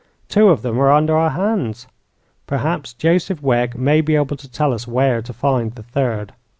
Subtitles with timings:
[0.29, 1.85] Two of them are under our hands;
[2.47, 6.33] perhaps Joseph Wegg may be able to tell us where to find the third."